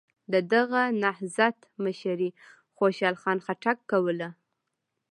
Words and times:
د 0.33 0.33
دغه 0.53 0.81
نهضت 1.03 1.57
مشري 1.85 2.29
خوشحال 2.77 3.15
خان 3.21 3.37
خټک 3.45 3.77
کوله. 3.91 4.29